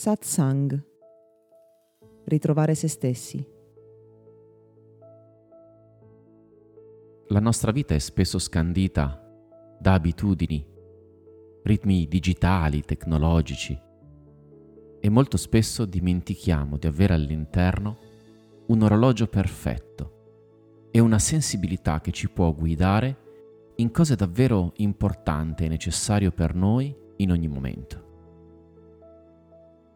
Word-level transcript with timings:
Satsang. 0.00 0.82
Ritrovare 2.24 2.74
se 2.74 2.88
stessi. 2.88 3.46
La 7.26 7.40
nostra 7.40 7.70
vita 7.70 7.94
è 7.94 7.98
spesso 7.98 8.38
scandita 8.38 9.22
da 9.78 9.92
abitudini, 9.92 10.66
ritmi 11.64 12.08
digitali, 12.08 12.80
tecnologici 12.80 13.78
e 15.00 15.08
molto 15.10 15.36
spesso 15.36 15.84
dimentichiamo 15.84 16.78
di 16.78 16.86
avere 16.86 17.12
all'interno 17.12 17.98
un 18.68 18.80
orologio 18.80 19.26
perfetto 19.26 20.88
e 20.90 20.98
una 20.98 21.18
sensibilità 21.18 22.00
che 22.00 22.10
ci 22.10 22.30
può 22.30 22.54
guidare 22.54 23.72
in 23.76 23.90
cose 23.90 24.16
davvero 24.16 24.72
importanti 24.76 25.66
e 25.66 25.68
necessarie 25.68 26.30
per 26.30 26.54
noi 26.54 26.96
in 27.16 27.32
ogni 27.32 27.48
momento. 27.48 28.08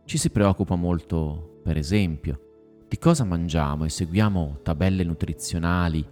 Ci 0.06 0.18
si 0.18 0.28
preoccupa 0.28 0.74
molto, 0.74 1.60
per 1.62 1.78
esempio, 1.78 2.40
di 2.88 2.98
cosa 2.98 3.24
mangiamo 3.24 3.84
e 3.84 3.88
seguiamo 3.88 4.58
tabelle 4.62 5.02
nutrizionali, 5.02 6.06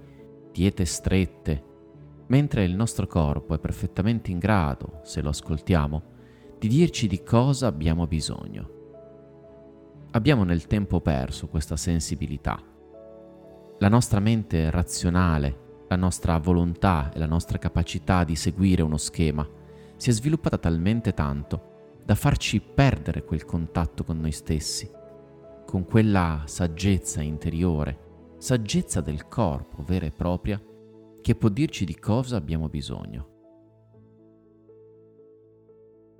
diete 0.50 0.86
strette, 0.86 1.62
mentre 2.28 2.64
il 2.64 2.74
nostro 2.74 3.06
corpo 3.06 3.54
è 3.54 3.58
perfettamente 3.58 4.30
in 4.30 4.38
grado, 4.38 5.00
se 5.02 5.20
lo 5.20 5.28
ascoltiamo, 5.28 6.02
di 6.58 6.68
dirci 6.68 7.06
di 7.06 7.22
cosa 7.22 7.66
abbiamo 7.66 8.06
bisogno. 8.06 8.70
Abbiamo 10.12 10.44
nel 10.44 10.66
tempo 10.66 11.02
perso 11.02 11.48
questa 11.48 11.76
sensibilità. 11.76 12.58
La 13.78 13.88
nostra 13.88 14.20
mente 14.20 14.70
razionale, 14.70 15.84
la 15.88 15.96
nostra 15.96 16.38
volontà 16.38 17.12
e 17.12 17.18
la 17.18 17.26
nostra 17.26 17.58
capacità 17.58 18.24
di 18.24 18.36
seguire 18.36 18.80
uno 18.80 18.96
schema 18.96 19.46
si 19.96 20.08
è 20.08 20.12
sviluppata 20.14 20.56
talmente 20.56 21.12
tanto 21.12 21.71
da 22.04 22.14
farci 22.14 22.60
perdere 22.60 23.24
quel 23.24 23.44
contatto 23.44 24.04
con 24.04 24.20
noi 24.20 24.32
stessi, 24.32 24.90
con 25.66 25.84
quella 25.84 26.42
saggezza 26.46 27.20
interiore, 27.22 28.34
saggezza 28.38 29.00
del 29.00 29.28
corpo 29.28 29.82
vera 29.82 30.06
e 30.06 30.10
propria, 30.10 30.60
che 31.20 31.34
può 31.36 31.48
dirci 31.48 31.84
di 31.84 31.98
cosa 31.98 32.36
abbiamo 32.36 32.68
bisogno. 32.68 33.30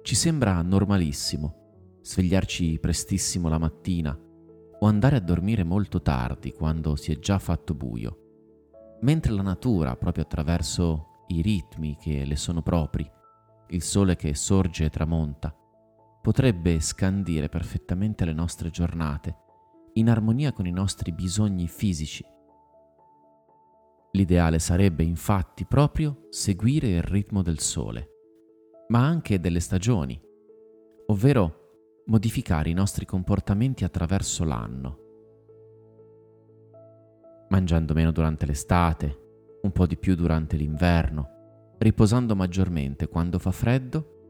Ci 0.03 0.15
sembra 0.15 0.61
normalissimo 0.63 1.61
svegliarci 2.03 2.79
prestissimo 2.81 3.49
la 3.49 3.59
mattina 3.59 4.19
o 4.79 4.87
andare 4.87 5.17
a 5.17 5.21
dormire 5.21 5.63
molto 5.63 6.03
tardi 6.03 6.53
quando 6.53 6.97
si 6.97 7.13
è 7.13 7.19
già 7.19 7.39
fatto 7.39 7.75
buio, 7.75 8.99
mentre 9.03 9.33
la 9.33 9.43
natura, 9.43 9.97
proprio 9.97 10.25
attraverso 10.25 11.25
i 11.29 11.41
ritmi 11.41 11.97
che 11.97 12.25
le 12.25 12.35
sono 12.35 12.63
propri, 12.63 13.09
il 13.69 13.83
sole 13.83 14.17
che 14.17 14.35
sorge 14.35 14.87
e 14.87 14.91
tramonta, 14.91 15.57
potrebbe 16.23 16.79
scandire 16.79 17.49
perfettamente 17.49 18.25
le 18.25 18.33
nostre 18.33 18.71
giornate, 18.71 19.37
in 19.95 20.09
armonia 20.09 20.53
con 20.53 20.67
i 20.67 20.71
nostri 20.71 21.13
bisogni 21.13 21.67
fisici. 21.67 22.25
L'ideale 24.13 24.59
sarebbe 24.61 25.03
infatti 25.03 25.67
proprio 25.67 26.29
seguire 26.31 26.89
il 26.89 27.03
ritmo 27.03 27.43
del 27.43 27.59
sole, 27.59 28.09
ma 28.89 29.05
anche 29.05 29.41
delle 29.41 29.59
stagioni, 29.59 30.19
ovvero 31.07 32.03
modificare 32.07 32.71
i 32.71 32.75
nostri 32.75 33.05
comportamenti 33.05 33.83
attraverso 33.83 34.45
l'anno. 34.45 34.99
Mangiando 37.49 37.95
meno 37.95 38.13
durante 38.13 38.47
l'estate, 38.47 39.59
un 39.63 39.73
po' 39.73 39.87
di 39.87 39.97
più 39.97 40.15
durante 40.15 40.57
l'inverno, 40.57 41.75
riposando 41.79 42.37
maggiormente 42.37 43.09
quando 43.09 43.39
fa 43.39 43.51
freddo 43.51 44.22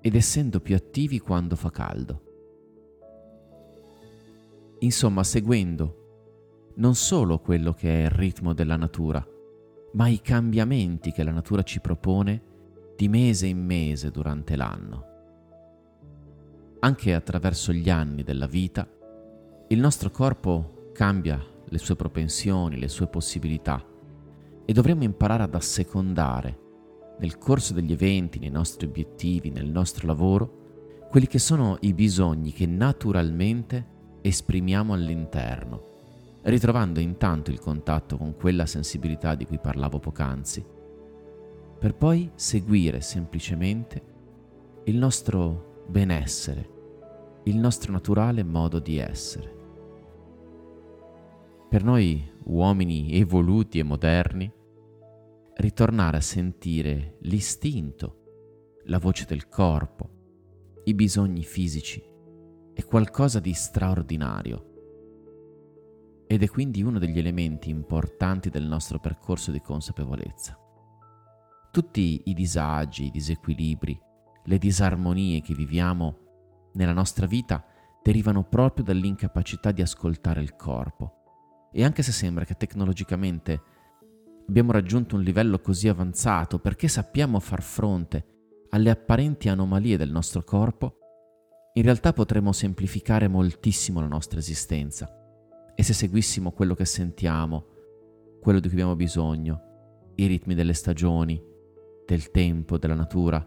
ed 0.00 0.14
essendo 0.14 0.60
più 0.60 0.74
attivi 0.74 1.18
quando 1.18 1.56
fa 1.56 1.70
caldo. 1.70 2.22
Insomma, 4.80 5.22
seguendo 5.24 6.72
non 6.76 6.94
solo 6.94 7.38
quello 7.40 7.74
che 7.74 8.02
è 8.02 8.04
il 8.04 8.10
ritmo 8.10 8.54
della 8.54 8.76
natura, 8.76 9.26
ma 9.92 10.08
i 10.08 10.20
cambiamenti 10.20 11.12
che 11.12 11.22
la 11.22 11.32
natura 11.32 11.62
ci 11.62 11.80
propone 11.80 12.42
di 12.96 13.08
mese 13.08 13.46
in 13.46 13.64
mese 13.64 14.10
durante 14.10 14.56
l'anno. 14.56 15.04
Anche 16.80 17.14
attraverso 17.14 17.72
gli 17.72 17.90
anni 17.90 18.22
della 18.22 18.46
vita, 18.46 18.88
il 19.68 19.78
nostro 19.78 20.10
corpo 20.10 20.90
cambia 20.92 21.44
le 21.64 21.78
sue 21.78 21.96
propensioni, 21.96 22.78
le 22.78 22.88
sue 22.88 23.06
possibilità 23.06 23.84
e 24.64 24.72
dovremmo 24.72 25.04
imparare 25.04 25.42
ad 25.42 25.54
assecondare 25.54 26.58
nel 27.20 27.36
corso 27.36 27.74
degli 27.74 27.92
eventi, 27.92 28.38
nei 28.38 28.50
nostri 28.50 28.86
obiettivi, 28.86 29.50
nel 29.50 29.68
nostro 29.68 30.06
lavoro, 30.06 31.06
quelli 31.10 31.26
che 31.26 31.38
sono 31.38 31.76
i 31.80 31.92
bisogni 31.92 32.52
che 32.52 32.66
naturalmente 32.66 33.98
esprimiamo 34.22 34.94
all'interno, 34.94 36.38
ritrovando 36.42 36.98
intanto 36.98 37.50
il 37.50 37.58
contatto 37.58 38.16
con 38.16 38.34
quella 38.36 38.64
sensibilità 38.64 39.34
di 39.34 39.44
cui 39.44 39.58
parlavo 39.58 39.98
poc'anzi, 39.98 40.64
per 41.78 41.94
poi 41.94 42.30
seguire 42.34 43.00
semplicemente 43.00 44.02
il 44.84 44.96
nostro 44.96 45.84
benessere, 45.88 46.78
il 47.44 47.56
nostro 47.56 47.92
naturale 47.92 48.42
modo 48.44 48.78
di 48.78 48.96
essere. 48.96 49.58
Per 51.68 51.84
noi 51.84 52.28
uomini 52.44 53.12
evoluti 53.14 53.78
e 53.78 53.82
moderni, 53.82 54.50
ritornare 55.60 56.16
a 56.16 56.22
sentire 56.22 57.18
l'istinto, 57.20 58.78
la 58.86 58.98
voce 58.98 59.24
del 59.26 59.48
corpo, 59.48 60.82
i 60.84 60.94
bisogni 60.94 61.44
fisici 61.44 62.02
è 62.72 62.82
qualcosa 62.84 63.38
di 63.40 63.52
straordinario 63.52 64.66
ed 66.26 66.42
è 66.42 66.48
quindi 66.48 66.82
uno 66.82 66.98
degli 66.98 67.18
elementi 67.18 67.68
importanti 67.70 68.48
del 68.50 68.64
nostro 68.64 68.98
percorso 68.98 69.50
di 69.50 69.60
consapevolezza. 69.60 70.58
Tutti 71.70 72.22
i 72.24 72.34
disagi, 72.34 73.06
i 73.06 73.10
disequilibri, 73.10 74.00
le 74.44 74.58
disarmonie 74.58 75.42
che 75.42 75.54
viviamo 75.54 76.70
nella 76.74 76.92
nostra 76.92 77.26
vita 77.26 77.64
derivano 78.02 78.44
proprio 78.44 78.84
dall'incapacità 78.84 79.72
di 79.72 79.82
ascoltare 79.82 80.40
il 80.40 80.56
corpo. 80.56 81.68
E 81.72 81.84
anche 81.84 82.02
se 82.02 82.12
sembra 82.12 82.44
che 82.44 82.54
tecnologicamente 82.54 83.62
abbiamo 84.48 84.72
raggiunto 84.72 85.16
un 85.16 85.22
livello 85.22 85.60
così 85.60 85.88
avanzato 85.88 86.58
perché 86.58 86.88
sappiamo 86.88 87.38
far 87.40 87.62
fronte 87.62 88.24
alle 88.70 88.90
apparenti 88.90 89.48
anomalie 89.48 89.96
del 89.96 90.10
nostro 90.10 90.42
corpo, 90.42 90.96
in 91.74 91.82
realtà 91.82 92.12
potremmo 92.12 92.52
semplificare 92.52 93.28
moltissimo 93.28 94.00
la 94.00 94.06
nostra 94.06 94.38
esistenza. 94.38 95.08
E 95.74 95.82
se 95.82 95.92
seguissimo 95.92 96.52
quello 96.52 96.74
che 96.74 96.84
sentiamo, 96.84 97.66
quello 98.40 98.60
di 98.60 98.68
cui 98.68 98.76
abbiamo 98.76 98.96
bisogno, 98.96 99.68
i 100.16 100.26
ritmi 100.26 100.54
delle 100.54 100.74
stagioni, 100.74 101.42
del 102.04 102.30
tempo, 102.30 102.76
della 102.76 102.94
natura, 102.94 103.46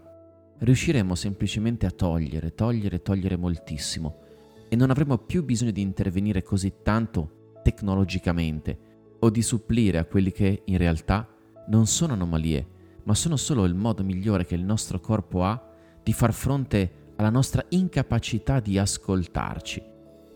riusciremmo 0.58 1.14
semplicemente 1.14 1.86
a 1.86 1.90
togliere, 1.90 2.54
togliere, 2.54 3.02
togliere 3.02 3.36
moltissimo 3.36 4.22
e 4.68 4.76
non 4.76 4.90
avremo 4.90 5.18
più 5.18 5.44
bisogno 5.44 5.70
di 5.70 5.82
intervenire 5.82 6.42
così 6.42 6.72
tanto 6.82 7.58
tecnologicamente 7.62 8.83
o 9.24 9.30
di 9.30 9.42
supplire 9.42 9.96
a 9.98 10.04
quelli 10.04 10.32
che 10.32 10.62
in 10.66 10.76
realtà 10.76 11.26
non 11.68 11.86
sono 11.86 12.12
anomalie, 12.12 12.66
ma 13.04 13.14
sono 13.14 13.36
solo 13.36 13.64
il 13.64 13.74
modo 13.74 14.04
migliore 14.04 14.44
che 14.44 14.54
il 14.54 14.64
nostro 14.64 15.00
corpo 15.00 15.42
ha 15.44 15.70
di 16.02 16.12
far 16.12 16.34
fronte 16.34 17.12
alla 17.16 17.30
nostra 17.30 17.64
incapacità 17.70 18.60
di 18.60 18.78
ascoltarci 18.78 19.82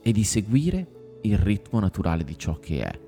e 0.00 0.12
di 0.12 0.24
seguire 0.24 1.18
il 1.22 1.36
ritmo 1.36 1.80
naturale 1.80 2.24
di 2.24 2.38
ciò 2.38 2.58
che 2.58 2.82
è. 2.82 3.00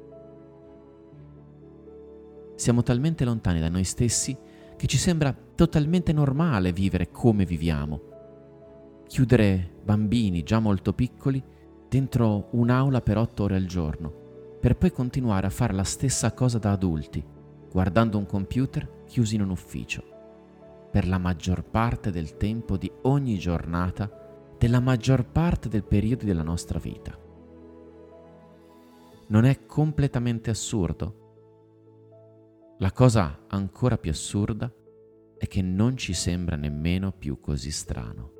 Siamo 2.56 2.82
talmente 2.82 3.24
lontani 3.24 3.58
da 3.58 3.70
noi 3.70 3.84
stessi 3.84 4.36
che 4.76 4.86
ci 4.86 4.98
sembra 4.98 5.34
totalmente 5.54 6.12
normale 6.12 6.72
vivere 6.72 7.10
come 7.10 7.46
viviamo. 7.46 8.00
Chiudere 9.06 9.76
bambini 9.82 10.42
già 10.42 10.58
molto 10.58 10.92
piccoli 10.92 11.42
dentro 11.88 12.48
un'aula 12.50 13.00
per 13.00 13.16
otto 13.16 13.44
ore 13.44 13.56
al 13.56 13.64
giorno 13.64 14.19
per 14.60 14.76
poi 14.76 14.92
continuare 14.92 15.46
a 15.46 15.50
fare 15.50 15.72
la 15.72 15.84
stessa 15.84 16.32
cosa 16.34 16.58
da 16.58 16.72
adulti, 16.72 17.24
guardando 17.70 18.18
un 18.18 18.26
computer 18.26 19.04
chiusi 19.06 19.36
in 19.36 19.40
un 19.40 19.50
ufficio, 19.50 20.04
per 20.90 21.08
la 21.08 21.18
maggior 21.18 21.64
parte 21.64 22.10
del 22.10 22.36
tempo 22.36 22.76
di 22.76 22.90
ogni 23.02 23.38
giornata 23.38 24.54
della 24.58 24.80
maggior 24.80 25.24
parte 25.24 25.70
del 25.70 25.84
periodo 25.84 26.26
della 26.26 26.42
nostra 26.42 26.78
vita. 26.78 27.18
Non 29.28 29.44
è 29.44 29.64
completamente 29.64 30.50
assurdo? 30.50 31.16
La 32.78 32.92
cosa 32.92 33.44
ancora 33.48 33.96
più 33.96 34.10
assurda 34.10 34.70
è 35.38 35.46
che 35.46 35.62
non 35.62 35.96
ci 35.96 36.12
sembra 36.12 36.56
nemmeno 36.56 37.12
più 37.12 37.40
così 37.40 37.70
strano. 37.70 38.39